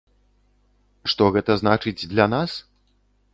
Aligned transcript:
Што 1.13 1.27
гэта 1.35 1.51
значыць 1.63 2.07
для 2.15 2.25
нас? 2.37 2.51